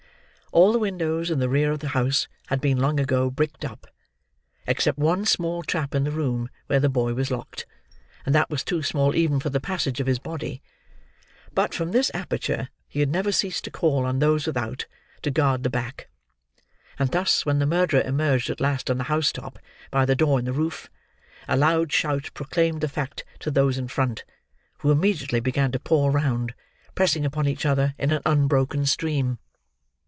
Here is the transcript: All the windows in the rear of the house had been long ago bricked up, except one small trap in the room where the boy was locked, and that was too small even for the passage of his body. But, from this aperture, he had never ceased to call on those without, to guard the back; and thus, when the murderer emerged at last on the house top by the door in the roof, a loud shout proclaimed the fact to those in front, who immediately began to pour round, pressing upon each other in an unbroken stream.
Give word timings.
All 0.53 0.73
the 0.73 0.79
windows 0.79 1.31
in 1.31 1.39
the 1.39 1.47
rear 1.47 1.71
of 1.71 1.79
the 1.79 1.87
house 1.95 2.27
had 2.47 2.59
been 2.59 2.77
long 2.77 2.99
ago 2.99 3.29
bricked 3.31 3.63
up, 3.63 3.87
except 4.67 4.97
one 4.97 5.23
small 5.25 5.63
trap 5.63 5.95
in 5.95 6.03
the 6.03 6.11
room 6.11 6.49
where 6.67 6.81
the 6.81 6.89
boy 6.89 7.13
was 7.13 7.31
locked, 7.31 7.65
and 8.25 8.35
that 8.35 8.49
was 8.49 8.61
too 8.61 8.83
small 8.83 9.15
even 9.15 9.39
for 9.39 9.49
the 9.49 9.61
passage 9.61 10.01
of 10.01 10.07
his 10.07 10.19
body. 10.19 10.61
But, 11.53 11.73
from 11.73 11.91
this 11.93 12.11
aperture, 12.13 12.67
he 12.89 12.99
had 12.99 13.07
never 13.07 13.31
ceased 13.31 13.63
to 13.63 13.71
call 13.71 14.03
on 14.05 14.19
those 14.19 14.45
without, 14.45 14.87
to 15.21 15.31
guard 15.31 15.63
the 15.63 15.69
back; 15.69 16.09
and 16.99 17.09
thus, 17.11 17.45
when 17.45 17.59
the 17.59 17.65
murderer 17.65 18.01
emerged 18.01 18.49
at 18.49 18.59
last 18.59 18.91
on 18.91 18.97
the 18.97 19.05
house 19.05 19.31
top 19.31 19.57
by 19.89 20.05
the 20.05 20.17
door 20.17 20.37
in 20.37 20.43
the 20.43 20.51
roof, 20.51 20.89
a 21.47 21.55
loud 21.55 21.93
shout 21.93 22.29
proclaimed 22.33 22.81
the 22.81 22.89
fact 22.89 23.23
to 23.39 23.51
those 23.51 23.77
in 23.77 23.87
front, 23.87 24.25
who 24.79 24.91
immediately 24.91 25.39
began 25.39 25.71
to 25.71 25.79
pour 25.79 26.11
round, 26.11 26.53
pressing 26.93 27.23
upon 27.25 27.47
each 27.47 27.65
other 27.65 27.95
in 27.97 28.11
an 28.11 28.21
unbroken 28.25 28.85
stream. 28.85 29.39